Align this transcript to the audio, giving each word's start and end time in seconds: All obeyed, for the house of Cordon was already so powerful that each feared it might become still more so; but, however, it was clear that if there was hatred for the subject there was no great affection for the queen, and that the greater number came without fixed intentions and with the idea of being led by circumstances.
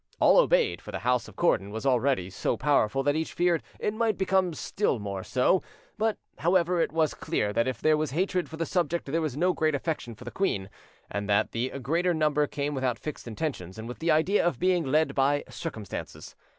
All 0.19 0.39
obeyed, 0.39 0.81
for 0.81 0.91
the 0.91 0.97
house 1.05 1.27
of 1.27 1.35
Cordon 1.35 1.69
was 1.69 1.85
already 1.85 2.31
so 2.31 2.57
powerful 2.57 3.03
that 3.03 3.15
each 3.15 3.33
feared 3.33 3.61
it 3.79 3.93
might 3.93 4.17
become 4.17 4.55
still 4.55 4.97
more 4.97 5.23
so; 5.23 5.61
but, 5.95 6.17
however, 6.39 6.81
it 6.81 6.91
was 6.91 7.13
clear 7.13 7.53
that 7.53 7.67
if 7.67 7.79
there 7.81 7.95
was 7.95 8.09
hatred 8.09 8.49
for 8.49 8.57
the 8.57 8.65
subject 8.65 9.05
there 9.11 9.21
was 9.21 9.37
no 9.37 9.53
great 9.53 9.75
affection 9.75 10.15
for 10.15 10.23
the 10.23 10.31
queen, 10.31 10.71
and 11.11 11.29
that 11.29 11.51
the 11.51 11.69
greater 11.81 12.15
number 12.15 12.47
came 12.47 12.73
without 12.73 12.97
fixed 12.97 13.27
intentions 13.27 13.77
and 13.77 13.87
with 13.87 13.99
the 13.99 14.09
idea 14.09 14.43
of 14.43 14.57
being 14.57 14.83
led 14.85 15.13
by 15.13 15.43
circumstances. 15.49 16.35